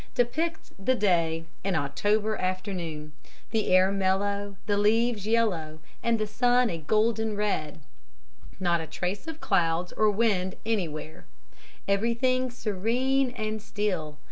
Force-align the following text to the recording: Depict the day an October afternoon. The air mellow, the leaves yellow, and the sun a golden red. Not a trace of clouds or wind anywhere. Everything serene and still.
Depict 0.15 0.71
the 0.83 0.95
day 0.95 1.45
an 1.63 1.75
October 1.75 2.35
afternoon. 2.41 3.13
The 3.51 3.67
air 3.67 3.91
mellow, 3.91 4.55
the 4.65 4.75
leaves 4.75 5.27
yellow, 5.27 5.77
and 6.01 6.17
the 6.17 6.25
sun 6.25 6.71
a 6.71 6.79
golden 6.79 7.35
red. 7.35 7.81
Not 8.59 8.81
a 8.81 8.87
trace 8.87 9.27
of 9.27 9.39
clouds 9.39 9.91
or 9.91 10.09
wind 10.09 10.55
anywhere. 10.65 11.25
Everything 11.87 12.49
serene 12.49 13.29
and 13.37 13.61
still. 13.61 14.17